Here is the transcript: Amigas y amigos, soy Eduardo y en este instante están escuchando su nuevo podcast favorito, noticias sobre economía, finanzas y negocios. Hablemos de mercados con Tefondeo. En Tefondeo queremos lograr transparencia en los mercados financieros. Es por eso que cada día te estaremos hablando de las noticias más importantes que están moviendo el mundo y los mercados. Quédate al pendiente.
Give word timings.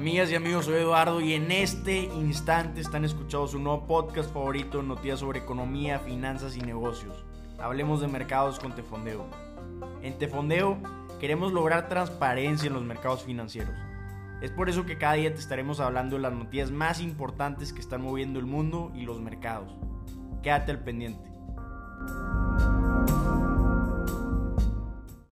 Amigas 0.00 0.30
y 0.30 0.34
amigos, 0.34 0.64
soy 0.64 0.76
Eduardo 0.76 1.20
y 1.20 1.34
en 1.34 1.52
este 1.52 2.04
instante 2.04 2.80
están 2.80 3.04
escuchando 3.04 3.46
su 3.46 3.58
nuevo 3.58 3.86
podcast 3.86 4.32
favorito, 4.32 4.82
noticias 4.82 5.20
sobre 5.20 5.40
economía, 5.40 5.98
finanzas 5.98 6.56
y 6.56 6.62
negocios. 6.62 7.22
Hablemos 7.58 8.00
de 8.00 8.08
mercados 8.08 8.58
con 8.58 8.74
Tefondeo. 8.74 9.26
En 10.00 10.16
Tefondeo 10.16 10.78
queremos 11.20 11.52
lograr 11.52 11.90
transparencia 11.90 12.68
en 12.68 12.72
los 12.72 12.82
mercados 12.82 13.24
financieros. 13.24 13.74
Es 14.40 14.50
por 14.50 14.70
eso 14.70 14.86
que 14.86 14.96
cada 14.96 15.12
día 15.12 15.34
te 15.34 15.38
estaremos 15.38 15.80
hablando 15.80 16.16
de 16.16 16.22
las 16.22 16.32
noticias 16.32 16.70
más 16.70 17.02
importantes 17.02 17.74
que 17.74 17.80
están 17.80 18.00
moviendo 18.00 18.38
el 18.38 18.46
mundo 18.46 18.90
y 18.94 19.02
los 19.02 19.20
mercados. 19.20 19.70
Quédate 20.42 20.70
al 20.72 20.82
pendiente. 20.82 21.30